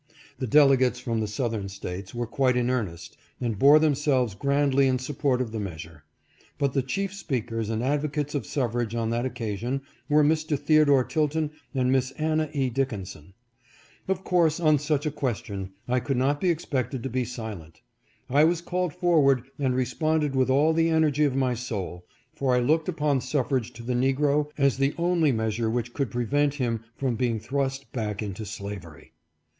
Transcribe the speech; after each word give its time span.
The 0.39 0.47
delegates 0.47 0.99
from 0.99 1.19
the 1.19 1.27
Southern 1.27 1.69
States 1.69 2.15
were 2.15 2.25
quite 2.25 2.57
in 2.57 2.71
earnest, 2.71 3.17
and 3.39 3.59
bore 3.59 3.77
themselves 3.77 4.33
grandly 4.33 4.87
in 4.87 4.97
support 4.97 5.39
of 5.41 5.51
the 5.51 5.59
measure; 5.59 6.05
but 6.57 6.73
the 6.73 6.81
chief 6.81 7.13
speakers 7.13 7.69
and 7.69 7.83
advocates 7.83 8.33
of 8.33 8.47
suffrage 8.47 8.95
on 8.95 9.11
that 9.11 9.27
occasion 9.27 9.83
were 10.09 10.23
Mr. 10.23 10.57
Theodore 10.57 11.03
Tilton 11.03 11.51
and 11.75 11.91
Miss 11.91 12.09
Anna 12.17 12.49
E. 12.51 12.71
FREE 12.73 12.73
SUFFRAGE 12.73 12.73
TRIUMPHANT. 12.87 13.33
483 14.07 14.07
Dickinson. 14.07 14.07
Of 14.07 14.23
course, 14.23 14.59
on 14.59 14.79
such 14.79 15.05
a 15.05 15.15
question, 15.15 15.73
I 15.87 15.99
could 15.99 16.17
not 16.17 16.41
be 16.41 16.49
expected 16.49 17.03
to 17.03 17.07
be 17.07 17.23
silent. 17.23 17.81
I 18.27 18.43
was 18.43 18.61
called 18.61 18.95
forward 18.95 19.43
and 19.59 19.75
respond 19.75 20.23
ed 20.23 20.35
with 20.35 20.49
all 20.49 20.73
the 20.73 20.89
energy 20.89 21.25
of 21.25 21.35
my 21.35 21.53
soul, 21.53 22.07
for 22.33 22.55
I 22.55 22.59
looked 22.59 22.89
upon 22.89 23.21
suffrage 23.21 23.71
to 23.73 23.83
the 23.83 23.93
Negro 23.93 24.49
as 24.57 24.77
the 24.79 24.95
only 24.97 25.31
measure 25.31 25.69
which 25.69 25.93
could 25.93 26.09
prevent 26.09 26.55
him 26.55 26.85
from 26.97 27.15
being 27.15 27.39
thrust 27.39 27.91
back 27.91 28.23
into 28.23 28.47
slavery. 28.47 29.11